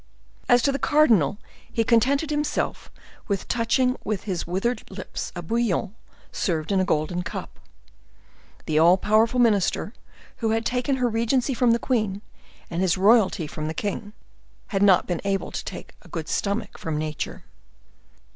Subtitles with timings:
[0.49, 1.37] As to the cardinal,
[1.71, 2.89] he contented himself
[3.27, 5.93] with touching with his withered lips a bouillon,
[6.31, 7.59] served in a golden cup.
[8.65, 9.93] The all powerful minister,
[10.37, 12.23] who had taken her regency from the queen,
[12.67, 14.13] and his royalty from the king,
[14.69, 17.43] had not been able to take a good stomach from nature.